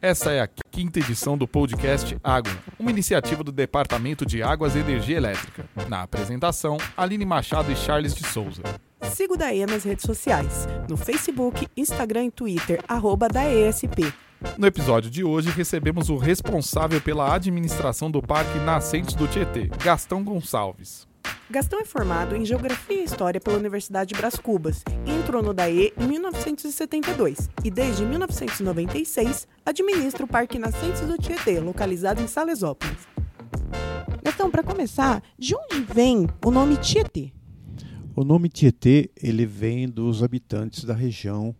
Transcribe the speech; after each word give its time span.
Essa 0.00 0.32
é 0.32 0.40
a 0.40 0.48
quinta 0.70 0.98
edição 1.00 1.36
do 1.36 1.46
podcast 1.46 2.16
Água, 2.24 2.52
uma 2.78 2.90
iniciativa 2.90 3.44
do 3.44 3.52
Departamento 3.52 4.24
de 4.24 4.42
Águas 4.42 4.74
e 4.74 4.78
Energia 4.78 5.18
Elétrica. 5.18 5.68
Na 5.88 6.02
apresentação, 6.02 6.78
Aline 6.96 7.26
Machado 7.26 7.70
e 7.70 7.76
Charles 7.76 8.14
de 8.14 8.26
Souza. 8.26 8.62
Siga 9.02 9.34
o 9.34 9.36
DAE 9.36 9.66
nas 9.66 9.84
redes 9.84 10.06
sociais, 10.06 10.66
no 10.88 10.96
Facebook, 10.96 11.68
Instagram 11.76 12.24
e 12.24 12.30
Twitter, 12.30 12.82
arroba 12.88 13.28
DAESP. 13.28 14.12
No 14.56 14.66
episódio 14.66 15.10
de 15.10 15.22
hoje, 15.22 15.50
recebemos 15.50 16.08
o 16.08 16.16
responsável 16.16 17.00
pela 17.00 17.34
administração 17.34 18.10
do 18.10 18.22
Parque 18.22 18.58
Nascentes 18.60 19.14
do 19.14 19.28
Tietê, 19.28 19.70
Gastão 19.82 20.24
Gonçalves. 20.24 21.06
Gastão 21.48 21.80
é 21.80 21.84
formado 21.84 22.34
em 22.34 22.44
Geografia 22.44 23.02
e 23.02 23.04
História 23.04 23.40
pela 23.40 23.56
Universidade 23.56 24.12
de 24.12 24.18
Brás 24.18 24.34
Cubas 24.34 24.82
e 25.06 25.10
entrou 25.12 25.40
no 25.40 25.54
DAE 25.54 25.92
em 25.96 26.08
1972 26.08 27.48
e 27.64 27.70
desde 27.70 28.04
1996 28.04 29.46
administra 29.64 30.24
o 30.24 30.28
Parque 30.28 30.58
Nascentes 30.58 31.02
do 31.02 31.16
Tietê, 31.16 31.60
localizado 31.60 32.20
em 32.20 32.26
Salesópolis. 32.26 32.98
Gastão, 34.24 34.50
para 34.50 34.64
começar, 34.64 35.22
de 35.38 35.54
onde 35.54 35.82
vem 35.82 36.26
o 36.44 36.50
nome 36.50 36.78
Tietê? 36.78 37.30
O 38.16 38.24
nome 38.24 38.48
Tietê 38.48 39.08
ele 39.22 39.46
vem 39.46 39.88
dos 39.88 40.24
habitantes 40.24 40.82
da 40.82 40.94
região 40.94 41.54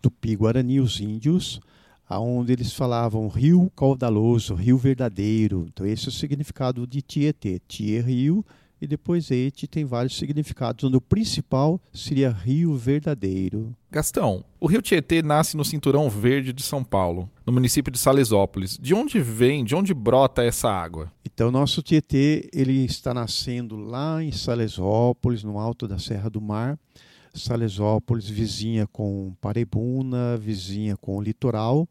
Tupi-Guarani, 0.00 0.80
os 0.80 0.98
índios, 0.98 1.60
aonde 2.08 2.54
eles 2.54 2.72
falavam 2.72 3.28
rio 3.28 3.70
caudaloso, 3.76 4.54
rio 4.54 4.78
verdadeiro. 4.78 5.66
Então 5.68 5.84
esse 5.84 6.06
é 6.06 6.08
o 6.08 6.12
significado 6.12 6.86
de 6.86 7.02
Tietê. 7.02 7.60
Tietê, 7.68 8.00
rio, 8.00 8.42
e 8.80 8.86
depois 8.86 9.30
Ete 9.30 9.66
tem 9.66 9.84
vários 9.84 10.16
significados, 10.16 10.84
onde 10.84 10.96
o 10.96 11.00
principal 11.00 11.80
seria 11.92 12.30
rio 12.30 12.74
verdadeiro. 12.76 13.74
Gastão, 13.90 14.44
o 14.58 14.66
rio 14.66 14.80
Tietê 14.80 15.22
nasce 15.22 15.56
no 15.56 15.64
cinturão 15.64 16.08
verde 16.08 16.52
de 16.52 16.62
São 16.62 16.82
Paulo, 16.82 17.28
no 17.44 17.52
município 17.52 17.92
de 17.92 17.98
Salesópolis. 17.98 18.78
De 18.80 18.94
onde 18.94 19.20
vem, 19.20 19.64
de 19.64 19.74
onde 19.74 19.92
brota 19.92 20.42
essa 20.42 20.70
água? 20.70 21.12
Então, 21.24 21.50
nosso 21.50 21.82
Tietê 21.82 22.48
ele 22.52 22.84
está 22.84 23.12
nascendo 23.12 23.76
lá 23.76 24.22
em 24.22 24.32
Salesópolis, 24.32 25.44
no 25.44 25.58
alto 25.58 25.86
da 25.86 25.98
Serra 25.98 26.30
do 26.30 26.40
Mar. 26.40 26.78
Salesópolis, 27.34 28.28
vizinha 28.28 28.86
com 28.86 29.34
Parebuna, 29.40 30.36
vizinha 30.36 30.96
com 30.96 31.16
o 31.16 31.22
litoral 31.22 31.88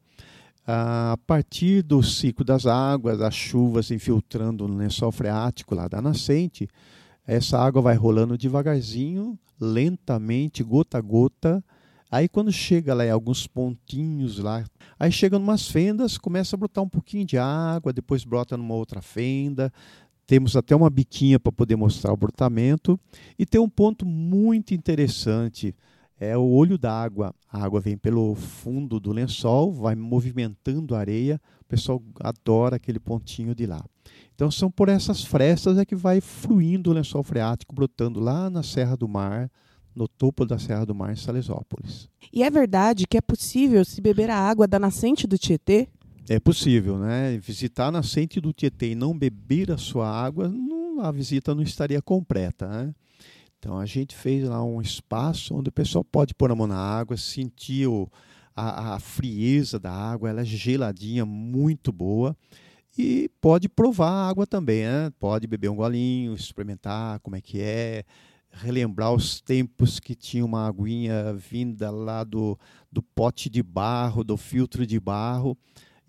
a 0.71 1.17
partir 1.25 1.81
do 1.81 2.03
ciclo 2.03 2.45
das 2.45 2.67
águas, 2.67 3.21
as 3.21 3.33
chuvas 3.33 3.89
infiltrando 3.89 4.67
no 4.67 4.77
lençol 4.77 5.11
freático 5.11 5.73
lá 5.73 5.87
da 5.87 5.99
nascente, 5.99 6.67
essa 7.25 7.57
água 7.57 7.81
vai 7.81 7.95
rolando 7.95 8.37
devagarzinho, 8.37 9.35
lentamente, 9.59 10.61
gota 10.61 10.99
a 10.99 11.01
gota. 11.01 11.63
Aí 12.11 12.29
quando 12.29 12.51
chega 12.51 12.93
lá 12.93 13.03
em 13.03 13.09
alguns 13.09 13.47
pontinhos 13.47 14.37
lá, 14.37 14.63
aí 14.99 15.11
chega 15.11 15.39
umas 15.39 15.67
fendas, 15.67 16.19
começa 16.19 16.55
a 16.55 16.59
brotar 16.59 16.83
um 16.83 16.89
pouquinho 16.89 17.25
de 17.25 17.39
água, 17.39 17.91
depois 17.91 18.23
brota 18.23 18.55
numa 18.55 18.75
outra 18.75 19.01
fenda. 19.01 19.73
Temos 20.27 20.55
até 20.55 20.75
uma 20.75 20.91
biquinha 20.91 21.39
para 21.39 21.51
poder 21.51 21.77
mostrar 21.77 22.13
o 22.13 22.17
brotamento. 22.17 22.99
E 23.39 23.45
tem 23.45 23.59
um 23.59 23.69
ponto 23.69 24.05
muito 24.05 24.75
interessante 24.75 25.75
é 26.19 26.37
o 26.37 26.43
olho 26.43 26.77
d'água. 26.77 27.33
A 27.51 27.63
água 27.63 27.79
vem 27.79 27.97
pelo 27.97 28.35
fundo 28.35 28.99
do 28.99 29.11
lençol, 29.11 29.71
vai 29.71 29.95
movimentando 29.95 30.93
a 30.93 30.99
areia. 30.99 31.39
O 31.61 31.65
pessoal 31.65 32.03
adora 32.19 32.75
aquele 32.75 32.99
pontinho 32.99 33.55
de 33.55 33.65
lá. 33.65 33.83
Então 34.35 34.51
são 34.51 34.69
por 34.69 34.89
essas 34.89 35.23
frestas 35.23 35.77
é 35.77 35.85
que 35.85 35.95
vai 35.95 36.19
fluindo 36.19 36.89
o 36.89 36.93
lençol 36.93 37.23
freático, 37.23 37.73
brotando 37.73 38.19
lá 38.19 38.49
na 38.49 38.63
Serra 38.63 38.97
do 38.97 39.07
Mar, 39.07 39.49
no 39.95 40.07
topo 40.07 40.45
da 40.45 40.57
Serra 40.57 40.85
do 40.85 40.95
Mar, 40.95 41.11
em 41.11 41.15
Salesópolis. 41.15 42.09
E 42.31 42.43
é 42.43 42.49
verdade 42.49 43.07
que 43.07 43.17
é 43.17 43.21
possível 43.21 43.83
se 43.85 44.01
beber 44.01 44.29
a 44.29 44.37
água 44.37 44.67
da 44.67 44.79
nascente 44.79 45.25
do 45.25 45.37
Tietê? 45.37 45.87
É 46.27 46.39
possível, 46.39 46.97
né? 46.97 47.37
Visitar 47.37 47.87
a 47.87 47.91
nascente 47.91 48.39
do 48.39 48.53
Tietê 48.53 48.91
e 48.91 48.95
não 48.95 49.17
beber 49.17 49.71
a 49.71 49.77
sua 49.77 50.07
água, 50.07 50.47
não, 50.47 51.01
a 51.01 51.11
visita 51.11 51.55
não 51.55 51.63
estaria 51.63 52.01
completa, 52.01 52.67
né? 52.67 52.93
Então 53.59 53.77
a 53.77 53.85
gente 53.85 54.15
fez 54.15 54.47
lá 54.47 54.63
um 54.63 54.81
espaço 54.81 55.53
onde 55.53 55.67
o 55.67 55.71
pessoal 55.71 56.03
pode 56.03 56.33
pôr 56.33 56.49
a 56.49 56.55
mão 56.55 56.65
na 56.65 56.77
água, 56.77 57.17
sentir 57.17 57.87
o, 57.87 58.09
a, 58.55 58.95
a, 58.95 58.99
frieza 58.99 59.77
da 59.77 59.91
água, 59.91 60.29
ela 60.29 60.41
é 60.41 60.45
geladinha, 60.45 61.25
muito 61.25 61.91
boa. 61.91 62.35
E 62.97 63.29
pode 63.41 63.67
provar 63.67 64.09
a 64.09 64.29
água 64.29 64.47
também, 64.47 64.83
né? 64.83 65.11
pode 65.19 65.45
beber 65.45 65.69
um 65.69 65.75
golinho, 65.75 66.33
experimentar 66.33 67.19
como 67.19 67.35
é 67.35 67.41
que 67.41 67.59
é, 67.61 68.03
relembrar 68.49 69.13
os 69.13 69.41
tempos 69.41 69.99
que 69.99 70.15
tinha 70.15 70.43
uma 70.43 70.65
aguinha 70.65 71.33
vinda 71.33 71.91
lá 71.91 72.23
do, 72.23 72.57
do 72.89 73.01
pote 73.01 73.49
de 73.49 73.61
barro, 73.61 74.23
do 74.23 74.37
filtro 74.37 74.87
de 74.87 74.99
barro. 74.99 75.57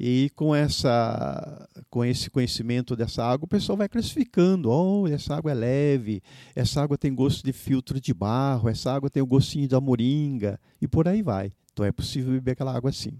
E 0.02 0.30
com, 0.34 0.54
essa, 0.54 1.68
com 1.90 2.02
esse 2.02 2.30
conhecimento 2.30 2.96
dessa 2.96 3.22
água, 3.22 3.44
o 3.44 3.46
pessoal 3.46 3.76
vai 3.76 3.86
classificando. 3.86 4.70
Oh, 4.70 5.06
essa 5.06 5.36
água 5.36 5.50
é 5.50 5.54
leve, 5.54 6.22
essa 6.56 6.82
água 6.82 6.96
tem 6.96 7.14
gosto 7.14 7.44
de 7.44 7.52
filtro 7.52 8.00
de 8.00 8.14
barro, 8.14 8.70
essa 8.70 8.90
água 8.90 9.10
tem 9.10 9.22
o 9.22 9.26
gostinho 9.26 9.68
da 9.68 9.78
moringa, 9.78 10.58
e 10.80 10.88
por 10.88 11.06
aí 11.06 11.20
vai. 11.20 11.52
Então 11.70 11.84
é 11.84 11.92
possível 11.92 12.32
beber 12.32 12.52
aquela 12.52 12.74
água 12.74 12.88
assim. 12.88 13.12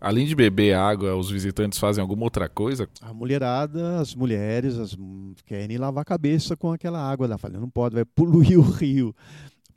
Além 0.00 0.26
de 0.26 0.34
beber 0.34 0.74
água, 0.74 1.14
os 1.14 1.30
visitantes 1.30 1.78
fazem 1.78 2.02
alguma 2.02 2.24
outra 2.24 2.48
coisa? 2.48 2.88
A 3.00 3.14
mulherada, 3.14 4.00
as 4.00 4.12
mulheres, 4.12 4.76
as, 4.78 4.96
querem 5.44 5.78
lavar 5.78 6.02
a 6.02 6.04
cabeça 6.04 6.56
com 6.56 6.72
aquela 6.72 7.00
água. 7.00 7.26
Ela 7.26 7.38
fala, 7.38 7.60
não 7.60 7.70
pode, 7.70 7.94
vai 7.94 8.04
poluir 8.04 8.58
o 8.58 8.68
rio. 8.68 9.14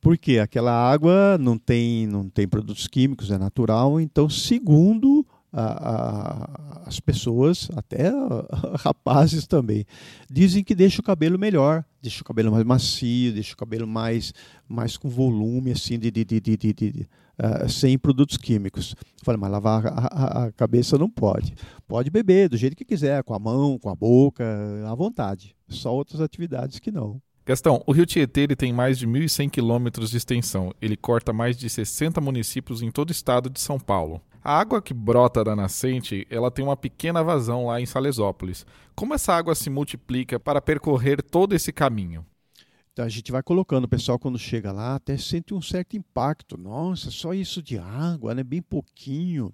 Porque 0.02 0.40
aquela 0.40 0.72
água 0.72 1.38
não 1.38 1.60
tem, 1.60 2.08
não 2.08 2.28
tem 2.28 2.48
produtos 2.48 2.88
químicos, 2.88 3.30
é 3.30 3.38
natural. 3.38 4.02
Então, 4.02 4.28
segundo 4.28 5.24
a, 5.52 5.64
a, 5.64 6.88
as 6.88 7.00
pessoas, 7.00 7.70
até 7.76 8.12
rapazes 8.80 9.48
também, 9.48 9.86
dizem 10.30 10.64
que 10.64 10.76
deixa 10.76 11.02
o 11.02 11.04
cabelo 11.04 11.38
melhor, 11.38 11.84
deixa 12.02 12.22
o 12.22 12.26
cabelo 12.26 12.52
mais 12.52 12.64
macio, 12.64 13.34
deixa 13.34 13.54
o 13.54 13.58
cabelo 13.58 13.88
mais, 13.88 14.34
mais 14.68 14.98
com 14.98 15.10
volume, 15.10 15.72
assim, 15.72 15.98
de, 15.98 16.12
de, 16.12 16.26
de, 16.26 16.40
de, 16.40 17.08
uh, 17.40 17.70
sem 17.70 17.98
produtos 17.98 18.38
químicos. 18.38 18.96
Falei, 19.24 19.40
mas 19.40 19.52
lavar 19.52 19.88
a, 19.88 20.46
a, 20.46 20.52
cabeça 20.52 20.98
não 20.98 21.10
pode. 21.10 21.54
Pode 21.88 22.10
beber 22.10 22.50
do 22.50 22.58
jeito 22.58 22.76
que 22.76 22.86
quiser, 22.86 23.24
com 23.24 23.34
a 23.34 23.40
mão, 23.40 23.78
com 23.80 23.90
a 23.90 23.96
boca, 23.96 24.46
à 24.88 24.96
vontade. 24.96 25.56
Só 25.68 25.94
outras 25.94 26.22
atividades 26.22 26.80
que 26.80 26.92
não. 26.92 27.22
Gastão, 27.46 27.82
o 27.88 27.92
Rio 27.92 28.06
Tietê 28.06 28.42
ele 28.42 28.56
tem 28.56 28.72
mais 28.72 29.00
de 29.00 29.08
1.100 29.08 29.50
quilômetros 29.50 30.12
de 30.12 30.18
extensão. 30.18 30.72
Ele 30.80 30.96
corta 30.96 31.34
mais 31.34 31.58
de 31.58 31.68
60 31.68 32.22
municípios 32.22 32.84
em 32.84 32.92
todo 32.92 33.10
o 33.10 33.12
estado 33.12 33.50
de 33.50 33.60
São 33.60 33.80
Paulo. 33.80 34.22
A 34.42 34.58
água 34.58 34.82
que 34.82 34.94
brota 34.94 35.44
da 35.44 35.56
nascente, 35.56 36.26
ela 36.30 36.50
tem 36.50 36.64
uma 36.64 36.78
pequena 36.78 37.22
vazão 37.22 37.66
lá 37.66 37.82
em 37.82 37.86
Salesópolis. 37.86 38.66
Como 38.96 39.14
essa 39.14 39.34
água 39.34 39.54
se 39.54 39.70
multiplica 39.70 40.40
para 40.40 40.62
percorrer 40.62 41.22
todo 41.22 41.54
esse 41.54 41.74
caminho? 41.74 42.26
Então 42.94 43.06
a 43.06 43.10
gente 43.10 43.32
vai 43.32 43.44
colocando, 43.44 43.86
o 43.86 43.90
pessoal 43.90 44.18
quando 44.18 44.40
chega 44.40 44.72
lá 44.72 44.96
até 44.96 45.18
sente 45.18 45.54
um 45.54 45.62
certo 45.62 45.96
impacto. 45.96 46.58
Nossa, 46.58 47.12
só 47.12 47.34
isso 47.34 47.62
de 47.62 47.78
água, 47.78 48.34
né? 48.34 48.44
Bem 48.44 48.62
pouquinho. 48.62 49.54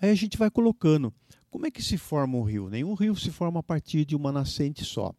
Aí 0.00 0.10
a 0.10 0.14
gente 0.14 0.36
vai 0.36 0.50
colocando. 0.50 1.12
Como 1.50 1.66
é 1.66 1.70
que 1.70 1.82
se 1.82 1.96
forma 1.96 2.36
um 2.36 2.42
rio? 2.42 2.68
Nenhum 2.68 2.94
rio 2.94 3.16
se 3.16 3.30
forma 3.30 3.60
a 3.60 3.62
partir 3.62 4.04
de 4.04 4.14
uma 4.14 4.30
nascente 4.30 4.84
só. 4.84 5.12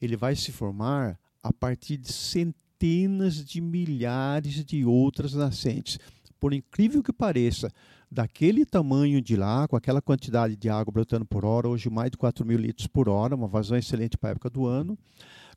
Ele 0.00 0.16
vai 0.16 0.34
se 0.34 0.50
formar 0.50 1.18
a 1.42 1.52
partir 1.52 1.96
de 1.96 2.12
centenas 2.12 3.44
de 3.44 3.60
milhares 3.60 4.64
de 4.64 4.84
outras 4.84 5.32
nascentes. 5.32 5.98
Por 6.38 6.52
incrível 6.52 7.02
que 7.02 7.12
pareça, 7.12 7.70
daquele 8.10 8.64
tamanho 8.64 9.20
de 9.20 9.36
lá, 9.36 9.66
com 9.66 9.76
aquela 9.76 10.02
quantidade 10.02 10.56
de 10.56 10.68
água 10.68 10.92
brotando 10.92 11.24
por 11.24 11.44
hora, 11.44 11.68
hoje 11.68 11.90
mais 11.90 12.10
de 12.10 12.16
4 12.16 12.44
mil 12.44 12.58
litros 12.58 12.86
por 12.86 13.08
hora, 13.08 13.34
uma 13.34 13.48
vazão 13.48 13.76
excelente 13.76 14.16
para 14.16 14.30
a 14.30 14.32
época 14.32 14.50
do 14.50 14.66
ano, 14.66 14.98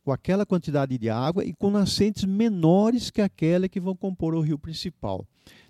com 0.03 0.11
aquela 0.11 0.45
quantidade 0.45 0.97
de 0.97 1.09
água 1.09 1.43
e 1.43 1.53
com 1.53 1.69
nascentes 1.69 2.23
menores 2.23 3.09
que 3.09 3.21
aquela 3.21 3.67
que 3.67 3.79
vão 3.79 3.95
compor 3.95 4.33
o 4.33 4.41
rio 4.41 4.57
principal. 4.57 5.25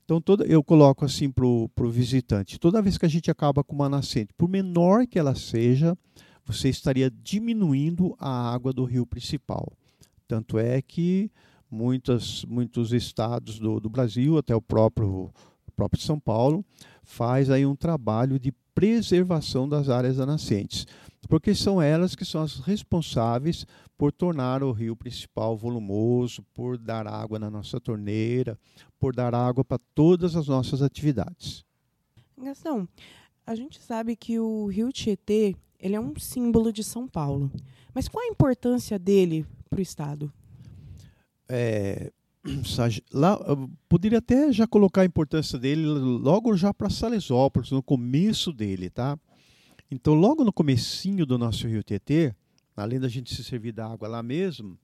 Então, 0.06 0.20
toda, 0.20 0.44
eu 0.46 0.64
coloco 0.64 1.06
assim 1.06 1.30
para 1.30 1.46
o 1.46 1.70
visitante: 1.90 2.60
toda 2.60 2.82
vez 2.82 2.98
que 2.98 3.06
a 3.06 3.10
gente 3.10 3.30
acaba 3.30 3.64
com 3.64 3.76
uma 3.76 3.90
nascente, 3.90 4.34
por 4.36 4.50
menor 4.50 5.06
que 5.06 5.20
ela 5.20 5.36
seja, 5.36 5.98
você 6.46 6.70
estaria 6.70 7.12
diminuindo 7.12 8.16
a 8.18 8.52
água 8.52 8.74
do 8.74 8.84
rio 8.86 9.06
principal. 9.06 9.72
Tanto 10.28 10.58
é 10.58 10.82
que 10.82 11.32
muitas, 11.70 12.44
muitos 12.46 12.92
estados 12.94 13.60
do, 13.60 13.80
do 13.80 13.90
Brasil, 13.90 14.38
até 14.38 14.56
o 14.56 14.62
próprio 14.62 15.32
próprio 15.80 16.02
São 16.02 16.20
Paulo, 16.20 16.66
faz 17.04 17.50
aí 17.50 17.66
um 17.66 17.76
trabalho 17.76 18.38
de 18.38 18.52
preservação 18.76 19.68
das 19.68 19.88
áreas 19.88 20.18
nascentes, 20.18 20.86
porque 21.30 21.56
são 21.56 21.82
elas 21.82 22.16
que 22.16 22.26
são 22.26 22.42
as 22.42 22.60
responsáveis 22.60 23.66
por 23.98 24.12
tornar 24.12 24.62
o 24.62 24.74
rio 24.74 24.94
principal 24.94 25.56
volumoso, 25.56 26.44
por 26.54 26.78
dar 26.78 27.08
água 27.08 27.40
na 27.40 27.50
nossa 27.50 27.80
torneira, 27.80 28.60
por 29.00 29.16
dar 29.16 29.34
água 29.34 29.64
para 29.64 29.80
todas 29.96 30.36
as 30.36 30.50
nossas 30.50 30.82
atividades. 30.82 31.64
Gastão, 32.38 32.88
a 33.46 33.56
gente 33.56 33.82
sabe 33.82 34.18
que 34.18 34.38
o 34.38 34.66
rio 34.68 34.92
Tietê 34.92 35.56
ele 35.80 35.96
é 35.96 36.00
um 36.00 36.14
símbolo 36.20 36.74
de 36.74 36.84
São 36.84 37.08
Paulo, 37.08 37.50
mas 37.94 38.10
qual 38.10 38.24
a 38.26 38.28
importância 38.28 39.00
dele 39.00 39.46
para 39.70 39.80
o 39.80 39.82
estado? 39.82 40.32
É, 41.50 42.12
lá 43.12 43.38
poderia 43.88 44.20
até 44.20 44.52
já 44.52 44.68
colocar 44.68 45.02
a 45.02 45.06
importância 45.06 45.58
dele 45.58 45.86
logo 45.86 46.56
já 46.56 46.74
para 46.74 46.90
Salesópolis, 46.90 47.72
no 47.72 47.84
começo 47.84 48.54
dele, 48.54 48.90
tá? 48.90 49.18
Então, 49.92 50.14
logo 50.14 50.44
no 50.44 50.54
comecinho 50.54 51.26
do 51.26 51.38
nosso 51.38 51.68
rio 51.68 51.84
Tietê, 51.84 52.34
além 52.78 53.00
da 53.00 53.08
gente 53.08 53.34
se 53.34 53.44
servir 53.44 53.72
da 53.72 53.88
água 53.88 54.08
lá 54.08 54.22
mesmo, 54.22 54.78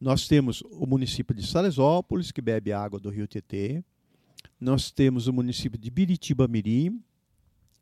nós 0.00 0.26
temos 0.26 0.62
o 0.62 0.86
município 0.86 1.34
de 1.34 1.46
Salesópolis, 1.46 2.30
que 2.30 2.40
bebe 2.40 2.72
água 2.72 2.98
do 2.98 3.10
rio 3.10 3.26
Tietê. 3.26 3.84
Nós 4.60 4.90
temos 4.90 5.26
o 5.26 5.32
município 5.32 5.78
de 5.78 5.90
Biritiba 5.90 6.48
Mirim 6.48 7.02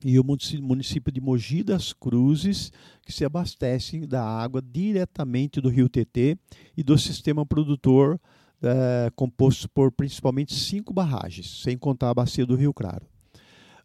e 0.05 0.19
o 0.19 0.25
município 0.25 1.13
de 1.13 1.21
Mogi 1.21 1.63
das 1.63 1.93
Cruzes, 1.93 2.73
que 3.05 3.13
se 3.13 3.25
abastecem 3.25 4.07
da 4.07 4.23
água 4.25 4.63
diretamente 4.63 5.61
do 5.61 5.69
rio 5.69 5.89
Tietê 5.89 6.39
e 6.77 6.83
do 6.83 6.97
sistema 6.97 7.45
produtor 7.45 8.19
é, 8.63 9.11
composto 9.15 9.69
por 9.69 9.91
principalmente 9.91 10.55
cinco 10.55 10.93
barragens, 10.93 11.63
sem 11.63 11.79
contar 11.79 12.11
a 12.11 12.15
bacia 12.15 12.45
do 12.45 12.55
Rio 12.55 12.75
Claro. 12.75 13.07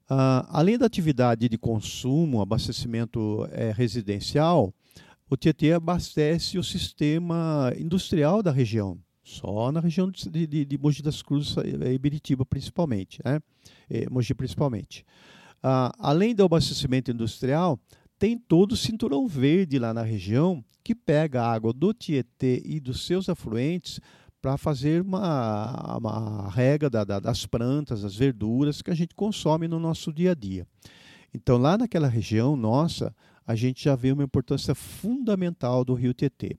Uh, 0.10 0.46
além 0.50 0.78
da 0.78 0.86
atividade 0.86 1.50
de 1.50 1.58
consumo, 1.58 2.40
abastecimento 2.40 3.48
é, 3.52 3.72
residencial, 3.72 4.72
o 5.28 5.36
Tietê 5.36 5.74
abastece 5.74 6.60
o 6.60 6.64
sistema 6.64 7.74
industrial 7.80 8.44
da 8.44 8.52
região, 8.52 9.00
só 9.24 9.72
na 9.72 9.80
região 9.80 10.12
de, 10.12 10.46
de, 10.46 10.66
de 10.66 10.78
Mogi 10.78 11.02
das 11.02 11.24
Cruzes 11.24 11.56
e 11.58 11.94
Ibiritiba 11.94 12.46
principalmente, 12.46 13.20
né? 13.26 13.40
Mogi 14.12 14.36
principalmente. 14.36 15.04
Uh, 15.63 15.92
além 15.98 16.36
do 16.36 16.44
abastecimento 16.44 17.12
industrial, 17.12 17.80
tem 18.18 18.38
todo 18.38 18.74
o 18.74 18.78
cinturão 18.78 19.28
verde 19.28 19.80
lá 19.80 19.94
na 19.94 20.04
região 20.04 20.63
que 20.84 20.94
pega 20.94 21.42
a 21.42 21.52
água 21.52 21.74
do 21.74 21.94
Tietê 21.94 22.62
e 22.63 22.80
dos 22.80 23.06
seus 23.06 23.28
afluentes 23.28 24.00
para 24.42 24.57
fazer 24.57 25.02
uma, 25.02 25.98
uma 25.98 26.50
rega 26.52 26.88
da, 26.88 27.04
da, 27.04 27.19
das 27.19 27.48
plantas, 27.48 28.04
das 28.04 28.16
verduras 28.16 28.81
que 28.81 28.92
a 28.92 28.94
gente 28.94 29.16
consome 29.16 29.68
no 29.68 29.80
nosso 29.80 30.13
dia 30.13 30.31
a 30.31 30.36
dia. 30.36 30.68
Então, 31.34 31.58
lá 31.58 31.78
naquela 31.78 32.08
região 32.08 32.56
nossa, 32.56 33.13
a 33.48 33.56
gente 33.56 33.84
já 33.84 33.96
vê 33.96 34.12
uma 34.12 34.24
importância 34.24 34.75
fundamental 34.75 35.84
do 35.84 35.96
rio 35.96 36.13
Tietê. 36.13 36.58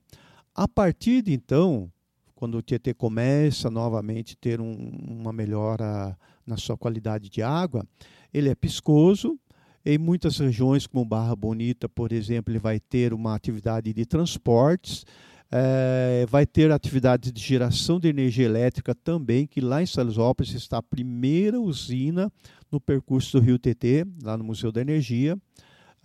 A 0.53 0.67
partir 0.67 1.21
de 1.21 1.33
então, 1.33 1.89
quando 2.35 2.57
o 2.57 2.61
Tietê 2.61 2.93
começa 2.93 3.69
novamente 3.69 4.33
a 4.33 4.41
ter 4.41 4.59
um, 4.59 4.73
uma 5.07 5.31
melhora 5.31 6.17
na 6.45 6.57
sua 6.57 6.77
qualidade 6.77 7.29
de 7.29 7.41
água, 7.41 7.87
ele 8.33 8.49
é 8.49 8.55
piscoso. 8.55 9.39
Em 9.85 9.97
muitas 9.97 10.37
regiões, 10.37 10.85
como 10.85 11.05
Barra 11.05 11.35
Bonita, 11.35 11.87
por 11.87 12.11
exemplo, 12.11 12.51
ele 12.51 12.59
vai 12.59 12.79
ter 12.79 13.13
uma 13.13 13.33
atividade 13.33 13.93
de 13.93 14.05
transportes 14.05 15.05
é, 15.51 16.25
vai 16.29 16.45
ter 16.45 16.71
atividades 16.71 17.31
de 17.31 17.41
geração 17.41 17.99
de 17.99 18.07
energia 18.07 18.45
elétrica 18.45 18.93
também, 18.93 19.47
que 19.47 19.61
lá 19.61 19.81
em 19.81 19.85
Salesópolis 19.85 20.53
está 20.53 20.77
a 20.77 20.83
primeira 20.83 21.59
usina 21.59 22.31
no 22.71 22.79
percurso 22.79 23.39
do 23.39 23.45
Rio 23.45 23.57
TT, 23.57 24.05
lá 24.23 24.37
no 24.37 24.43
Museu 24.43 24.71
da 24.71 24.81
Energia, 24.81 25.35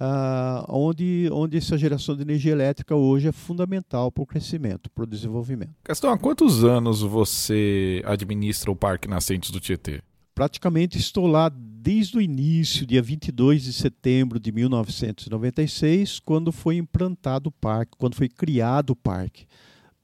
uh, 0.01 0.65
onde, 0.69 1.29
onde 1.33 1.57
essa 1.57 1.77
geração 1.77 2.15
de 2.15 2.23
energia 2.23 2.53
elétrica 2.53 2.95
hoje 2.95 3.29
é 3.29 3.33
fundamental 3.33 4.13
para 4.13 4.23
o 4.23 4.27
crescimento, 4.27 4.89
para 4.91 5.03
o 5.03 5.07
desenvolvimento. 5.07 5.75
Gastão, 5.85 6.11
há 6.11 6.19
quantos 6.19 6.63
anos 6.63 7.03
você 7.03 8.01
administra 8.05 8.71
o 8.71 8.77
Parque 8.77 9.09
Nascentes 9.09 9.51
do 9.51 9.59
Tietê? 9.59 10.03
Praticamente 10.35 10.97
estou 10.97 11.27
lá 11.27 11.51
desde 11.55 12.17
o 12.17 12.21
início, 12.21 12.87
dia 12.87 13.03
22 13.03 13.65
de 13.65 13.73
setembro 13.73 14.41
de 14.41 14.51
1996, 14.51 16.21
quando 16.21 16.51
foi 16.51 16.77
implantado 16.77 17.49
o 17.49 17.53
parque, 17.53 17.97
quando 17.99 18.15
foi 18.15 18.29
criado 18.29 18.91
o 18.91 18.97
parque, 18.97 19.47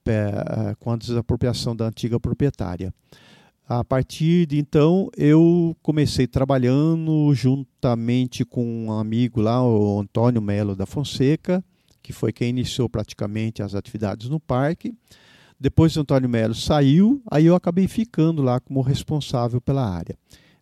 eh, 0.07 0.75
com 0.81 0.91
a 0.91 0.97
desapropriação 0.97 1.75
da 1.75 1.87
antiga 1.87 2.19
proprietária. 2.21 2.93
A 3.69 3.85
partir 3.85 4.47
de 4.47 4.59
então, 4.59 5.11
eu 5.17 5.77
comecei 5.83 6.27
trabalhando 6.27 7.35
juntamente 7.35 8.45
com 8.45 8.87
um 8.87 8.93
amigo 8.93 9.43
lá, 9.43 9.63
o 9.63 10.01
Antônio 10.01 10.41
Melo 10.41 10.75
da 10.75 10.87
Fonseca, 10.87 11.63
que 12.03 12.13
foi 12.13 12.33
quem 12.33 12.49
iniciou 12.49 12.89
praticamente 12.89 13.63
as 13.63 13.75
atividades 13.75 14.29
no 14.31 14.41
parque. 14.41 14.95
Depois 15.61 15.97
o 15.97 16.01
Antônio 16.01 16.29
Melo 16.29 16.55
saiu, 16.55 17.21
aí 17.31 17.47
eu 17.47 17.57
acabei 17.57 17.89
ficando 17.89 18.43
lá 18.43 18.61
como 18.61 18.81
responsável 18.81 19.61
pela 19.61 19.89
área. 19.89 20.17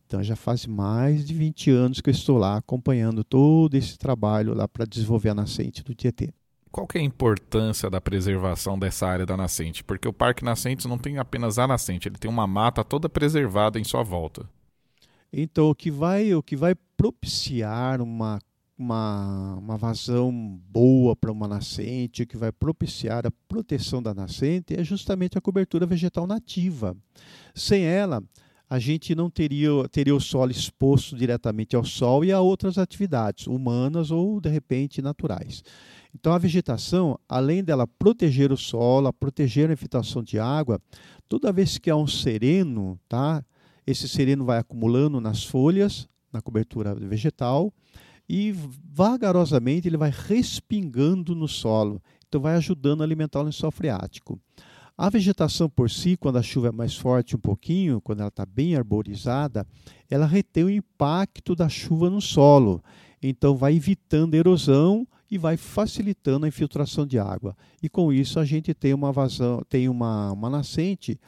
Então 0.07 0.23
já 0.23 0.37
faz 0.37 0.67
mais 0.67 1.27
de 1.27 1.35
20 1.35 1.71
anos 1.71 2.01
que 2.01 2.09
eu 2.09 2.13
estou 2.13 2.39
lá 2.39 2.57
acompanhando 2.57 3.25
todo 3.25 3.75
esse 3.75 3.99
trabalho 3.99 4.55
lá 4.55 4.67
para 4.67 4.87
desenvolver 4.87 5.31
a 5.31 5.35
nascente 5.35 5.83
do 5.83 5.95
Tietê. 5.95 6.33
Qual 6.71 6.87
que 6.87 6.99
é 6.99 7.01
a 7.01 7.05
importância 7.05 7.91
da 7.91 8.01
preservação 8.01 8.79
dessa 8.79 9.07
área 9.07 9.27
da 9.27 9.37
nascente? 9.37 9.83
Porque 9.83 10.07
o 10.07 10.13
Parque 10.13 10.45
Nascentes 10.45 10.87
não 10.87 10.99
tem 10.99 11.19
apenas 11.19 11.59
a 11.59 11.67
nascente, 11.67 12.09
ele 12.09 12.19
tem 12.19 12.31
uma 12.31 12.47
mata 12.47 12.85
toda 12.85 13.09
preservada 13.09 13.81
em 13.81 13.85
sua 13.85 14.03
volta. 14.03 14.49
Então 15.33 15.71
o 15.71 15.75
que 15.75 15.91
vai, 15.91 16.35
o 16.35 16.43
que 16.43 16.55
vai 16.55 16.75
propiciar 16.97 18.01
uma 18.01 18.39
uma, 18.79 19.55
uma 19.55 19.77
vazão 19.77 20.61
boa 20.69 21.17
para 21.17 21.33
uma 21.33 21.49
nascente, 21.49 22.27
que 22.27 22.37
vai 22.37 22.53
propiciar 22.53 23.27
a 23.27 23.31
proteção 23.49 24.03
da 24.03 24.15
nascente 24.15 24.75
é 24.79 24.85
justamente 24.85 25.39
a 25.39 25.41
cobertura 25.41 25.87
vegetal 25.87 26.27
nativa. 26.27 26.97
Sem 27.55 27.85
ela, 27.85 28.23
a 28.69 28.79
gente 28.79 29.15
não 29.15 29.31
teria, 29.31 29.71
teria 29.91 30.15
o 30.15 30.21
solo 30.21 30.51
exposto 30.51 31.17
diretamente 31.17 31.75
ao 31.75 31.85
sol 31.85 32.25
e 32.25 32.33
a 32.33 32.41
outras 32.41 32.77
atividades, 32.77 33.47
humanas 33.47 34.11
ou, 34.11 34.41
de 34.41 34.51
repente, 34.51 35.01
naturais. 35.01 35.63
Então, 36.15 36.33
a 36.33 36.39
vegetação, 36.39 37.19
além 37.29 37.63
dela 37.63 37.87
proteger 37.87 38.51
o 38.51 38.57
solo, 38.57 39.13
proteger 39.13 39.71
a 39.71 39.73
infiltração 39.73 40.23
de 40.23 40.39
água, 40.39 40.81
toda 41.29 41.53
vez 41.53 41.79
que 41.79 41.91
há 41.91 41.97
um 41.97 42.07
sereno, 42.07 42.99
tá? 43.09 43.45
esse 43.87 44.09
sereno 44.09 44.45
vai 44.45 44.59
acumulando 44.59 45.21
nas 45.21 45.45
folhas, 45.45 46.09
na 46.33 46.43
cobertura 46.43 46.95
vegetal, 46.95 47.73
e 48.29 48.53
vagarosamente 48.53 49.89
ele 49.89 49.97
vai 49.97 50.11
respingando 50.11 51.35
no 51.35 51.47
solo. 51.47 52.03
Então, 52.29 52.41
vai 52.41 52.57
ajudando 52.57 53.01
a 53.01 53.05
alimentar 53.05 53.41
o 53.41 53.45
lençol 53.45 53.71
freático. 53.71 54.41
A 54.99 55.11
vegetação 55.11 55.69
por 55.69 55.91
si, 55.91 56.17
quando 56.17 56.39
a 56.39 56.43
chuva 56.43 56.69
é 56.69 56.73
mais 56.73 56.97
forte 56.97 57.37
um 57.37 57.39
pouquinho, 57.39 58.01
quando 58.01 58.21
ela 58.21 58.29
está 58.29 58.47
bem 58.47 58.75
arborizada, 58.75 59.67
ela 60.09 60.25
retém 60.25 60.65
o 60.65 60.71
impacto 60.71 61.55
da 61.55 61.69
chuva 61.69 62.09
no 62.09 62.21
solo. 62.21 62.83
Então 63.23 63.57
vai 63.57 63.75
evitando 63.75 64.35
erosão 64.35 65.07
e 65.31 65.37
vai 65.37 65.59
facilitando 65.59 66.47
a 66.47 66.49
infiltração 66.49 67.07
de 67.07 67.19
água. 67.19 67.55
E 67.83 67.91
com 67.91 68.11
isso 68.11 68.41
a 68.41 68.45
gente 68.45 68.73
tem 68.73 68.95
uma 68.95 69.13
vazão, 69.13 69.63
tem 69.69 69.87
uma, 69.87 70.33
uma 70.33 70.49
nascente 70.49 71.21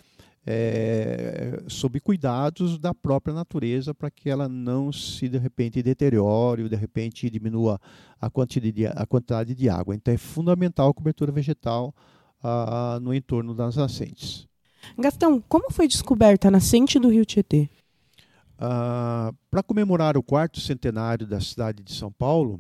é, 0.51 1.63
sob 1.69 2.01
cuidados 2.01 2.79
da 2.79 2.95
própria 2.95 3.35
natureza 3.35 3.95
para 3.95 4.11
que 4.11 4.31
ela 4.31 4.49
não 4.49 4.91
se 4.91 5.29
de 5.29 5.37
repente 5.37 5.83
deteriore 5.83 6.63
ou 6.63 6.69
de 6.71 6.75
repente 6.75 7.29
diminua 7.29 7.79
a 8.19 8.31
quantidade 8.31 8.73
de, 8.73 8.87
a 8.87 9.05
quantidade 9.05 9.55
de 9.55 9.69
água. 9.69 9.95
Então 9.95 10.15
é 10.15 10.17
fundamental 10.17 10.89
a 10.89 10.95
cobertura 10.95 11.31
vegetal 11.31 11.95
ah, 12.43 12.99
no 13.03 13.13
entorno 13.13 13.55
das 13.55 13.77
nascentes. 13.77 14.49
Gastão, 14.99 15.39
como 15.51 15.71
foi 15.71 15.87
descoberta 15.87 16.49
a 16.49 16.51
nascente 16.51 16.99
do 16.99 17.11
Rio 17.11 17.27
Tietê? 17.27 17.69
Ah, 18.59 19.31
Para 19.51 19.63
comemorar 19.63 20.17
o 20.17 20.23
quarto 20.23 20.63
centenário 20.63 21.27
da 21.27 21.43
cidade 21.43 21.83
de 21.83 21.93
São 21.93 22.11
Paulo, 22.11 22.59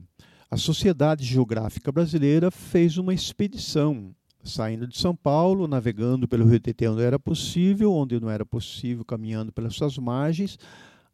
a 0.50 0.58
Sociedade 0.58 1.24
Geográfica 1.24 1.90
Brasileira 1.90 2.50
fez 2.50 2.98
uma 2.98 3.14
expedição 3.14 4.14
saindo 4.48 4.86
de 4.86 4.98
São 4.98 5.14
Paulo, 5.14 5.68
navegando 5.68 6.26
pelo 6.26 6.46
Rio 6.46 6.58
Tietê 6.58 6.88
onde 6.88 7.02
era 7.02 7.18
possível, 7.18 7.92
onde 7.92 8.18
não 8.18 8.30
era 8.30 8.44
possível, 8.44 9.04
caminhando 9.04 9.52
pelas 9.52 9.74
suas 9.74 9.96
margens, 9.98 10.58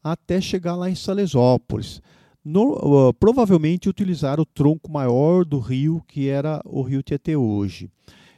até 0.02 0.40
chegar 0.40 0.76
lá 0.76 0.88
em 0.88 0.94
Salesópolis. 0.94 2.00
No, 2.44 3.08
uh, 3.08 3.14
provavelmente 3.14 3.88
utilizar 3.88 4.38
o 4.38 4.44
tronco 4.44 4.90
maior 4.90 5.44
do 5.44 5.58
rio, 5.58 6.02
que 6.06 6.28
era 6.28 6.60
o 6.64 6.82
Rio 6.82 7.02
Tietê 7.02 7.34
hoje. 7.34 7.90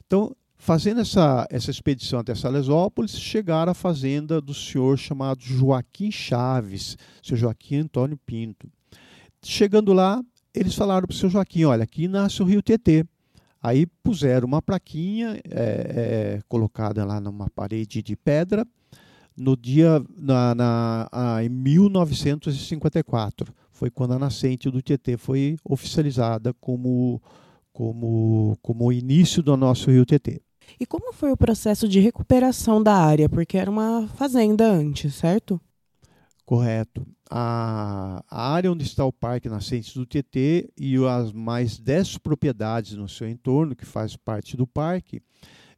Então, 0.06 0.34
fazendo 0.56 1.00
essa, 1.00 1.46
essa 1.50 1.70
expedição 1.70 2.20
até 2.20 2.34
Salesópolis, 2.34 3.18
chegaram 3.18 3.72
à 3.72 3.74
fazenda 3.74 4.40
do 4.40 4.54
senhor 4.54 4.96
chamado 4.96 5.42
Joaquim 5.42 6.10
Chaves, 6.10 6.96
seu 7.22 7.36
Joaquim 7.36 7.78
Antônio 7.78 8.18
Pinto. 8.24 8.68
Chegando 9.42 9.92
lá, 9.92 10.22
eles 10.54 10.74
falaram 10.74 11.06
para 11.06 11.14
o 11.14 11.16
seu 11.16 11.28
Joaquim: 11.28 11.64
olha, 11.64 11.84
aqui 11.84 12.08
nasce 12.08 12.42
o 12.42 12.46
rio 12.46 12.62
Tietê. 12.62 13.04
Aí 13.66 13.84
puseram 13.84 14.46
uma 14.46 14.62
plaquinha 14.62 15.40
é, 15.50 15.50
é, 15.50 16.40
colocada 16.48 17.04
lá 17.04 17.20
numa 17.20 17.50
parede 17.50 18.00
de 18.00 18.14
pedra 18.14 18.64
no 19.36 19.56
dia 19.56 20.00
na, 20.16 20.54
na 20.54 21.08
a, 21.10 21.42
em 21.42 21.48
1954 21.48 23.52
foi 23.72 23.90
quando 23.90 24.12
a 24.12 24.20
nascente 24.20 24.70
do 24.70 24.80
Tietê 24.80 25.16
foi 25.16 25.56
oficializada 25.64 26.54
como 26.60 27.20
como, 27.72 28.56
como 28.62 28.84
o 28.84 28.92
início 28.92 29.42
do 29.42 29.56
nosso 29.56 29.90
rio 29.90 30.06
Tietê. 30.06 30.40
E 30.78 30.86
como 30.86 31.12
foi 31.12 31.32
o 31.32 31.36
processo 31.36 31.88
de 31.88 31.98
recuperação 31.98 32.80
da 32.80 32.94
área? 32.94 33.28
Porque 33.28 33.58
era 33.58 33.68
uma 33.68 34.06
fazenda 34.16 34.64
antes, 34.64 35.16
certo? 35.16 35.60
Correto. 36.46 37.04
A, 37.28 38.24
a 38.30 38.52
área 38.52 38.70
onde 38.70 38.84
está 38.84 39.04
o 39.04 39.12
Parque 39.12 39.48
Nascentes 39.48 39.92
do 39.94 40.06
Tietê 40.06 40.70
e 40.78 40.96
as 41.04 41.32
mais 41.32 41.76
10 41.76 42.18
propriedades 42.18 42.92
no 42.92 43.08
seu 43.08 43.28
entorno, 43.28 43.74
que 43.74 43.84
faz 43.84 44.16
parte 44.16 44.56
do 44.56 44.64
parque, 44.64 45.20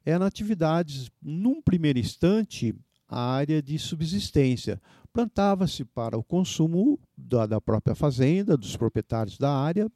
eram 0.05 0.27
atividades, 0.27 1.09
num 1.19 1.59
primeiro 1.59 1.97
instante, 1.97 2.75
a 3.07 3.19
área 3.19 3.63
de 3.63 3.79
subsistência. 3.79 4.79
Plantava-se 5.11 5.83
para 5.83 6.15
o 6.15 6.23
consumo 6.23 6.99
da, 7.17 7.47
da, 7.47 7.59
própria 7.59 7.95
fazenda, 7.95 8.55
dos 8.55 8.77
proprietários 8.77 9.39
da 9.39 9.51
área, 9.51 9.91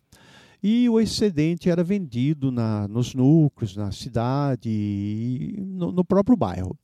e 0.61 0.89
o 0.89 0.99
excedente 0.99 1.69
era 1.69 1.83
vendido 1.83 2.51
na, 2.51 2.87
nos 2.87 3.13
núcleos, 3.13 3.75
na 3.75 3.91
cidade 3.91 4.69
e 4.71 5.55
no, 5.61 5.91
no 5.91 6.03
próprio 6.03 6.35
bairro. 6.35 6.75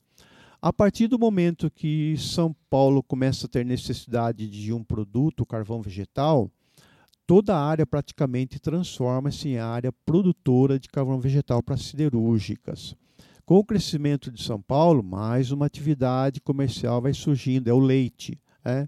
A 0.62 0.70
partir 0.74 1.06
do 1.06 1.18
momento 1.18 1.70
que 1.70 2.14
São 2.18 2.54
Paulo 2.68 3.02
começa 3.02 3.46
a 3.46 3.48
ter 3.48 3.64
necessidade 3.64 4.46
de 4.46 4.74
um 4.74 4.84
produto, 4.84 5.46
carvão 5.46 5.80
vegetal, 5.80 6.50
toda 7.26 7.56
a 7.56 7.64
área 7.64 7.86
praticamente 7.86 8.60
transforma-se 8.60 9.48
em 9.48 9.56
área 9.56 9.90
produtora 10.04 10.78
de 10.78 10.86
carvão 10.86 11.18
vegetal 11.18 11.62
para 11.62 11.78
siderúrgicas. 11.78 12.94
Com 13.46 13.56
o 13.56 13.64
crescimento 13.64 14.30
de 14.30 14.42
São 14.42 14.60
Paulo, 14.60 15.02
mais 15.02 15.50
uma 15.50 15.64
atividade 15.64 16.42
comercial 16.42 17.00
vai 17.00 17.14
surgindo, 17.14 17.70
é 17.70 17.72
o 17.72 17.78
leite. 17.78 18.38
É? 18.62 18.86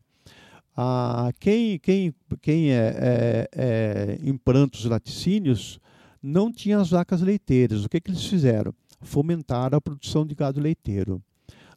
Ah, 0.77 1.33
quem, 1.41 1.79
quem, 1.79 2.15
quem 2.43 2.71
é, 2.71 2.95
é, 2.99 3.49
é 3.55 4.19
em 4.23 4.37
prantos 4.37 4.85
laticínios 4.85 5.81
não 6.23 6.53
tinha 6.53 6.79
as 6.79 6.91
vacas 6.91 7.23
leiteiras. 7.23 7.83
O 7.87 7.89
que, 7.89 7.99
que 7.99 8.11
eles 8.11 8.27
fizeram? 8.27 8.75
Fomentaram 9.01 9.79
a 9.79 9.81
produção 9.81 10.27
de 10.27 10.35
gado 10.35 10.61
leiteiro. 10.61 11.23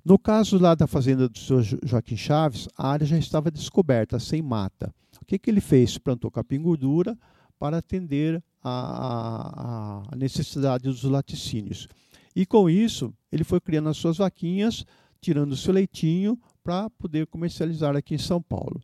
No 0.05 0.19
caso 0.19 0.59
lá 0.59 0.75
da 0.75 0.85
fazenda 0.85 1.27
do 1.27 1.35
senhor 1.35 1.63
Joaquim 1.83 2.15
Chaves, 2.15 2.69
a 2.77 2.89
área 2.89 3.07
já 3.07 3.17
estava 3.17 3.49
descoberta, 3.49 4.19
sem 4.19 4.39
mata. 4.39 4.93
O 5.19 5.25
que, 5.25 5.39
que 5.39 5.49
ele 5.49 5.59
fez? 5.59 5.97
Plantou 5.97 6.29
capim 6.29 6.61
gordura 6.61 7.17
para 7.57 7.79
atender 7.79 8.39
a, 8.63 8.69
a, 8.69 10.03
a 10.11 10.15
necessidade 10.15 10.83
dos 10.83 11.03
laticínios. 11.05 11.87
E 12.35 12.45
com 12.45 12.69
isso, 12.69 13.11
ele 13.31 13.43
foi 13.43 13.59
criando 13.59 13.89
as 13.89 13.97
suas 13.97 14.17
vaquinhas, 14.17 14.85
tirando 15.19 15.53
o 15.53 15.57
seu 15.57 15.73
leitinho 15.73 16.39
para 16.63 16.87
poder 16.91 17.25
comercializar 17.25 17.95
aqui 17.95 18.13
em 18.13 18.19
São 18.19 18.39
Paulo. 18.39 18.79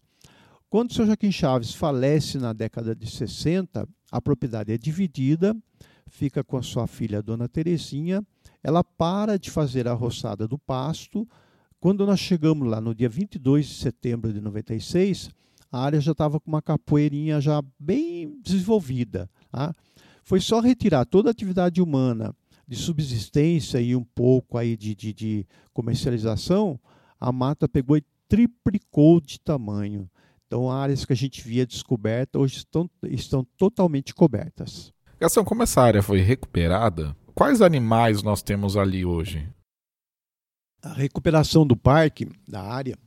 Quando 0.72 0.90
o 0.90 0.94
senhor 0.96 1.06
Joaquim 1.06 1.32
Chaves 1.32 1.72
falece 1.72 2.40
na 2.40 2.52
década 2.52 2.96
de 2.96 3.06
60, 3.08 3.88
a 4.12 4.22
propriedade 4.22 4.74
é 4.74 4.78
dividida, 4.78 5.56
fica 6.08 6.44
com 6.44 6.58
a 6.58 6.64
sua 6.64 6.88
filha, 6.88 7.20
a 7.20 7.22
dona 7.22 7.48
Terezinha, 7.48 8.26
ela 8.64 8.84
para 8.84 9.38
de 9.38 9.50
fazer 9.50 9.88
a 9.88 9.94
roçada 9.94 10.48
do 10.48 10.58
pasto. 10.58 11.28
Quando 11.80 12.06
nós 12.06 12.20
chegamos 12.20 12.68
lá 12.68 12.80
no 12.80 12.94
dia 12.94 13.10
22 13.10 13.68
de 13.68 13.74
setembro 13.76 14.32
de 14.32 14.40
96, 14.40 15.30
a 15.72 15.84
área 15.84 16.02
já 16.02 16.12
estava 16.12 16.40
com 16.40 16.50
uma 16.50 16.62
capoeirinha 16.62 17.40
já 17.42 17.62
bem 17.80 18.40
desenvolvida. 18.42 19.30
Tá? 19.52 19.74
Foi 20.24 20.40
só 20.40 20.60
retirar 20.60 21.06
toda 21.06 21.30
a 21.30 21.32
atividade 21.32 21.82
humana 21.82 22.36
de 22.68 22.76
subsistência 22.76 23.82
e 23.82 23.96
um 23.96 24.04
pouco 24.04 24.58
aí 24.58 24.78
de, 24.78 24.96
de, 24.96 25.14
de 25.14 25.48
comercialização, 25.74 26.80
a 27.20 27.32
mata 27.32 27.68
pegou 27.68 27.98
e 27.98 28.04
triplicou 28.30 29.20
de 29.20 29.40
tamanho. 29.40 30.10
Então, 30.48 30.72
áreas 30.72 31.04
que 31.04 31.14
a 31.14 31.16
gente 31.16 31.42
via 31.42 31.66
descoberta 31.66 32.40
hoje 32.40 32.58
estão, 32.58 32.90
estão 33.04 33.46
totalmente 33.58 34.14
cobertas. 34.14 34.94
Gastão, 35.20 35.44
como 35.44 35.64
essa 35.64 35.82
área 35.82 36.02
foi 36.02 36.22
recuperada, 36.22 37.16
Quais 37.34 37.62
animais 37.62 38.22
nós 38.22 38.42
temos 38.42 38.76
ali 38.76 39.06
hoje? 39.06 39.48
A 40.84 40.94
recuperação 40.94 41.66
do 41.66 41.78
parque, 41.78 42.28
da 42.48 42.62
área 42.62 42.98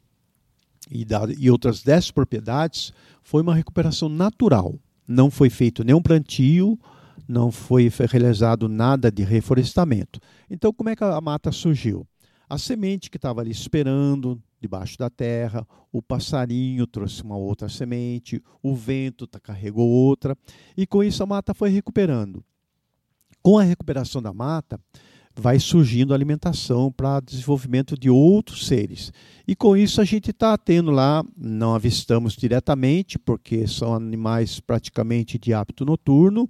e, 0.90 1.04
da, 1.04 1.26
e 1.38 1.50
outras 1.50 1.82
10 1.82 2.10
propriedades 2.10 2.92
foi 3.22 3.42
uma 3.42 3.54
recuperação 3.54 4.08
natural. 4.08 4.78
Não 5.06 5.30
foi 5.30 5.50
feito 5.50 5.84
nenhum 5.84 6.00
plantio, 6.00 6.78
não 7.28 7.50
foi 7.50 7.90
realizado 8.10 8.68
nada 8.68 9.10
de 9.10 9.22
reflorestamento. 9.22 10.18
Então, 10.48 10.72
como 10.72 10.88
é 10.88 10.96
que 10.96 11.04
a 11.04 11.20
mata 11.20 11.52
surgiu? 11.52 12.06
A 12.48 12.56
semente 12.56 13.10
que 13.10 13.18
estava 13.18 13.40
ali 13.40 13.50
esperando 13.50 14.42
debaixo 14.60 14.96
da 14.96 15.10
terra, 15.10 15.66
o 15.92 16.00
passarinho 16.00 16.86
trouxe 16.86 17.22
uma 17.22 17.36
outra 17.36 17.68
semente, 17.68 18.42
o 18.62 18.74
vento 18.74 19.28
carregou 19.42 19.86
outra, 19.86 20.36
e 20.76 20.86
com 20.86 21.04
isso 21.04 21.22
a 21.22 21.26
mata 21.26 21.52
foi 21.52 21.68
recuperando 21.68 22.42
com 23.44 23.58
a 23.58 23.62
recuperação 23.62 24.22
da 24.22 24.32
mata, 24.32 24.80
vai 25.36 25.58
surgindo 25.58 26.14
alimentação 26.14 26.90
para 26.90 27.20
desenvolvimento 27.20 27.94
de 27.94 28.08
outros 28.08 28.66
seres. 28.66 29.12
E 29.46 29.54
com 29.54 29.76
isso 29.76 30.00
a 30.00 30.04
gente 30.04 30.30
está 30.30 30.56
tendo 30.56 30.90
lá, 30.90 31.22
não 31.36 31.74
avistamos 31.74 32.32
diretamente, 32.34 33.18
porque 33.18 33.66
são 33.66 33.94
animais 33.94 34.60
praticamente 34.60 35.38
de 35.38 35.52
hábito 35.52 35.84
noturno, 35.84 36.48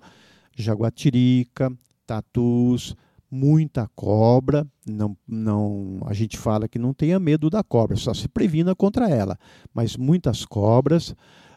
jaguatirica, 0.57 1.73
tatus, 2.07 2.95
muita 3.29 3.91
cobra. 3.97 4.65
Não, 4.87 5.17
não, 5.27 5.99
a 6.07 6.15
gente 6.15 6.39
fala 6.39 6.69
que 6.69 6.79
não 6.79 6.95
tenha 6.95 7.19
medo 7.19 7.51
da 7.51 7.65
cobra, 7.65 7.97
só 7.97 8.15
se 8.15 8.29
previna 8.29 8.73
contra 8.73 9.11
ela. 9.11 9.37
Mas 9.75 9.97
muitas 9.97 10.45
cobras, 10.45 11.13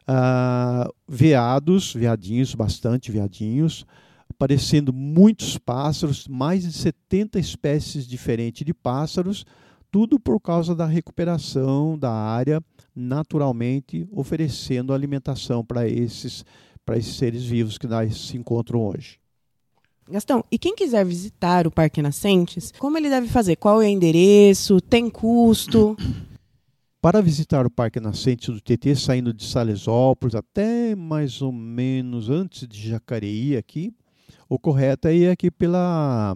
ah, 0.08 0.90
veados, 1.08 1.94
veadinhos, 1.94 2.56
bastante 2.56 3.12
veadinhos, 3.12 3.86
aparecendo 4.38 4.94
muitos 4.94 5.58
pássaros, 5.58 6.28
mais 6.28 6.62
de 6.62 6.72
70 6.72 7.40
espécies 7.40 8.08
diferentes 8.08 8.64
de 8.64 8.72
pássaros, 8.72 9.44
tudo 9.92 10.20
por 10.20 10.40
causa 10.40 10.76
da 10.76 10.86
recuperação 10.86 11.98
da 11.98 12.12
área, 12.12 12.62
naturalmente 12.96 14.08
oferecendo 14.12 14.94
alimentação 14.94 15.66
para 15.66 15.88
esses, 15.88 16.46
para 16.86 17.00
esses 17.00 17.16
seres 17.16 17.44
vivos 17.44 17.80
que 17.80 17.88
nós 17.88 18.16
se 18.16 18.38
encontram 18.38 18.86
hoje. 18.86 19.20
Gastão, 20.08 20.44
e 20.52 20.60
quem 20.60 20.76
quiser 20.76 21.04
visitar 21.04 21.66
o 21.66 21.72
Parque 21.72 22.02
Nascentes, 22.02 22.72
como 22.78 22.98
ele 22.98 23.10
deve 23.10 23.28
fazer? 23.28 23.56
Qual 23.56 23.82
é 23.82 23.88
o 23.88 23.90
endereço? 23.90 24.80
Tem 24.80 25.10
custo? 25.10 25.98
Para 27.02 27.22
visitar 27.22 27.66
o 27.66 27.72
Parque 27.72 28.00
Nascentes 28.00 28.54
do 28.54 28.62
TT, 28.62 28.96
saindo 28.96 29.34
de 29.34 29.44
Salesópolis 29.44 30.36
até 30.36 30.96
mais 30.96 31.42
ou 31.42 31.52
menos 31.52 32.30
antes 32.30 32.68
de 32.68 32.90
Jacareí 32.90 33.58
aqui, 33.58 33.94
o 34.50 34.58
correto 34.58 35.08
é 35.08 35.16
ir 35.16 35.30
aqui 35.30 35.52
pela, 35.52 36.36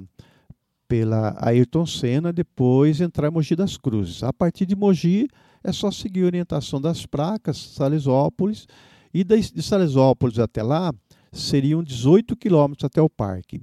pela 0.88 1.36
Ayrton 1.40 1.86
Senna, 1.86 2.34
depois 2.34 3.00
entrar 3.00 3.28
em 3.28 3.32
Mogi 3.32 3.56
das 3.56 3.78
Cruzes. 3.78 4.24
A 4.24 4.34
partir 4.34 4.66
de 4.66 4.76
Mogi, 4.76 5.28
é 5.64 5.72
só 5.72 5.92
seguir 5.92 6.24
a 6.24 6.26
orientação 6.26 6.82
das 6.82 7.06
placas, 7.06 7.58
Salesópolis, 7.58 8.68
e 9.14 9.24
de 9.24 9.62
Salesópolis 9.62 10.40
até 10.40 10.64
lá, 10.64 10.94
seriam 11.32 11.84
18 11.84 12.36
quilômetros 12.36 12.86
até 12.86 13.02
o 13.02 13.10
parque. 13.10 13.62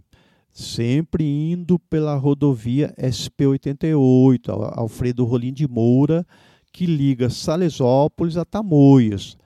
Sempre 0.52 1.24
indo 1.24 1.78
pela 1.78 2.16
rodovia 2.16 2.94
SP-88, 2.98 4.48
Alfredo 4.76 5.24
Rolim 5.24 5.52
de 5.52 5.68
Moura, 5.68 6.26
que 6.72 6.86
liga 6.86 7.30
Salesópolis 7.30 8.36
a 8.36 8.44
Tamoios 8.44 9.36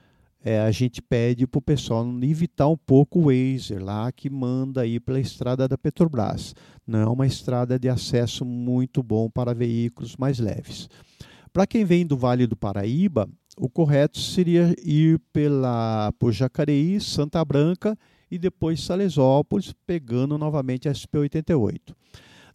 é, 0.44 0.60
a 0.60 0.70
gente 0.70 1.00
pede 1.00 1.46
para 1.46 1.58
o 1.58 1.62
pessoal 1.62 2.06
evitar 2.22 2.68
um 2.68 2.76
pouco 2.76 3.20
o 3.20 3.24
Waze 3.24 3.74
lá 3.74 4.10
que 4.10 4.28
manda 4.28 4.80
aí 4.80 4.98
pela 4.98 5.20
estrada 5.20 5.68
da 5.68 5.78
Petrobras. 5.78 6.54
Não 6.86 6.98
é 6.98 7.06
uma 7.06 7.26
estrada 7.26 7.78
de 7.78 7.88
acesso 7.88 8.44
muito 8.44 9.02
bom 9.02 9.30
para 9.30 9.54
veículos 9.54 10.16
mais 10.16 10.38
leves. 10.38 10.88
Para 11.52 11.66
quem 11.66 11.84
vem 11.84 12.06
do 12.06 12.16
Vale 12.16 12.46
do 12.46 12.56
Paraíba, 12.56 13.28
o 13.58 13.68
correto 13.68 14.18
seria 14.18 14.74
ir 14.82 15.20
pela, 15.32 16.12
por 16.18 16.32
Jacareí, 16.32 17.00
Santa 17.00 17.44
Branca 17.44 17.96
e 18.30 18.38
depois 18.38 18.82
Salesópolis, 18.82 19.74
pegando 19.86 20.38
novamente 20.38 20.88
a 20.88 20.92
SP-88. 20.92 21.94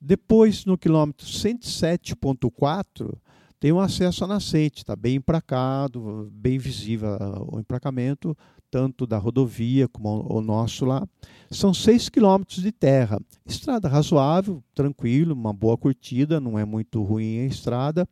Depois, 0.02 0.66
no 0.66 0.78
quilômetro 0.78 1.26
107.4, 1.26 3.16
tem 3.60 3.72
um 3.72 3.80
acesso 3.80 4.24
à 4.24 4.28
nascente, 4.28 4.78
está 4.78 4.96
bem 4.96 5.16
empracado, 5.16 6.30
bem 6.32 6.58
visível 6.58 7.10
ah, 7.20 7.42
o 7.52 7.60
empracamento, 7.60 8.38
tanto 8.70 9.08
da 9.08 9.18
rodovia 9.18 9.88
como 9.88 10.26
o 10.30 10.42
nosso 10.42 10.86
lá. 10.86 11.08
São 11.50 11.74
seis 11.74 12.10
quilômetros 12.10 12.62
de 12.62 12.72
terra. 12.72 13.20
Estrada 13.46 13.88
razoável, 13.88 14.64
tranquilo, 14.76 15.34
uma 15.34 15.54
boa 15.54 15.78
curtida, 15.78 16.40
não 16.40 16.60
é 16.60 16.66
muito 16.66 17.02
ruim 17.02 17.40
a 17.40 17.46
estrada. 17.46 18.08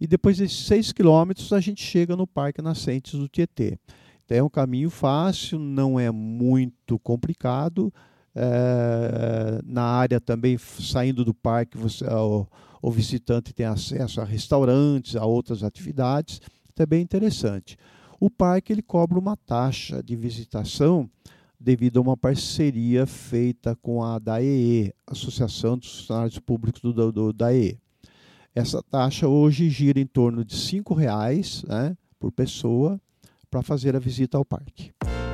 E 0.00 0.06
depois 0.06 0.38
desses 0.38 0.66
seis 0.66 0.92
quilômetros 0.92 1.52
a 1.52 1.60
gente 1.60 1.82
chega 1.82 2.16
no 2.16 2.26
Parque 2.26 2.60
Nascentes 2.60 3.18
do 3.18 3.28
Tietê. 3.28 3.78
Então 4.24 4.36
é 4.36 4.42
um 4.42 4.50
caminho 4.50 4.90
fácil, 4.90 5.58
não 5.58 5.98
é 5.98 6.10
muito 6.10 6.98
complicado. 6.98 7.92
É, 8.34 9.60
na 9.64 9.82
área 9.82 10.20
também, 10.20 10.56
saindo 10.56 11.24
do 11.24 11.34
parque, 11.34 11.76
você, 11.76 12.04
o 12.82 12.90
visitante 12.90 13.52
tem 13.52 13.66
acesso 13.66 14.20
a 14.20 14.24
restaurantes, 14.24 15.16
a 15.16 15.24
outras 15.24 15.62
atividades, 15.62 16.40
é 16.78 16.86
bem 16.86 17.02
interessante. 17.02 17.76
O 18.18 18.30
parque 18.30 18.72
ele 18.72 18.82
cobra 18.82 19.18
uma 19.18 19.36
taxa 19.36 20.02
de 20.02 20.16
visitação 20.16 21.10
devido 21.58 21.98
a 21.98 22.02
uma 22.02 22.16
parceria 22.16 23.06
feita 23.06 23.76
com 23.76 24.02
a 24.02 24.18
DAEE, 24.18 24.94
Associação 25.06 25.76
dos 25.76 26.00
Funcionários 26.00 26.38
Públicos 26.38 26.80
do, 26.80 27.12
do 27.12 27.32
DAEE. 27.32 27.78
Essa 28.54 28.82
taxa 28.82 29.28
hoje 29.28 29.68
gira 29.68 30.00
em 30.00 30.06
torno 30.06 30.44
de 30.44 30.56
R$ 30.56 30.82
reais 30.96 31.62
né, 31.68 31.96
por 32.18 32.32
pessoa 32.32 33.00
para 33.50 33.62
fazer 33.62 33.94
a 33.94 33.98
visita 33.98 34.38
ao 34.38 34.44
parque. 34.44 34.90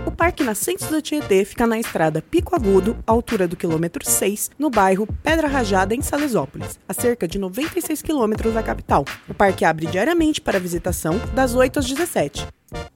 O 0.07 0.11
Parque 0.13 0.45
Nascentes 0.45 0.87
do 0.87 1.03
Tietê 1.03 1.45
fica 1.45 1.67
na 1.67 1.81
estrada 1.81 2.23
Pico 2.23 2.55
Agudo, 2.55 2.97
altura 3.05 3.49
do 3.49 3.57
quilômetro 3.57 4.09
6, 4.09 4.53
no 4.57 4.71
bairro 4.71 5.05
Pedra 5.21 5.49
Rajada, 5.49 5.97
em 5.97 6.01
Salesópolis, 6.01 6.79
a 6.89 6.95
cerca 6.95 7.27
de 7.27 7.41
96 7.41 8.03
quilômetros 8.03 8.55
da 8.55 8.63
capital. 8.63 9.05
O 9.29 9.35
parque 9.35 9.65
abre 9.65 9.87
diariamente 9.87 10.41
para 10.41 10.61
visitação 10.61 11.21
das 11.35 11.57
8 11.57 11.81
às 11.81 11.87
17. 11.87 12.47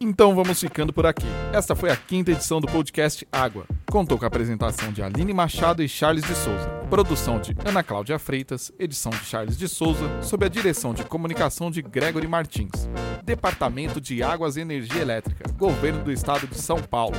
Então 0.03 0.35
vamos 0.35 0.59
ficando 0.59 0.95
por 0.95 1.05
aqui. 1.05 1.27
Esta 1.53 1.77
foi 1.77 1.91
a 1.91 1.97
quinta 1.97 2.31
edição 2.31 2.59
do 2.59 2.67
podcast 2.67 3.29
Água. 3.31 3.67
Contou 3.91 4.17
com 4.17 4.25
a 4.25 4.29
apresentação 4.29 4.91
de 4.91 5.03
Aline 5.03 5.35
Machado 5.35 5.83
e 5.83 5.89
Charles 5.91 6.25
de 6.25 6.35
Souza. 6.35 6.71
Produção 6.89 7.39
de 7.39 7.55
Ana 7.67 7.83
Cláudia 7.83 8.19
Freitas, 8.19 8.73
edição 8.79 9.11
de 9.13 9.23
Charles 9.27 9.59
de 9.59 9.69
Souza, 9.69 10.23
sob 10.23 10.47
a 10.47 10.49
direção 10.49 10.95
de 10.95 11.05
comunicação 11.05 11.71
de 11.71 11.83
Gregory 11.83 12.27
Martins. 12.27 12.89
Departamento 13.23 14.01
de 14.01 14.23
Águas 14.23 14.57
e 14.57 14.63
Energia 14.63 15.03
Elétrica, 15.03 15.53
Governo 15.53 16.03
do 16.03 16.11
Estado 16.11 16.47
de 16.47 16.57
São 16.57 16.83
Paulo. 16.83 17.19